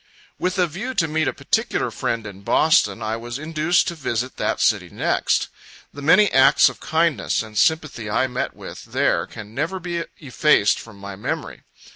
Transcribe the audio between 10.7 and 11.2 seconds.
from my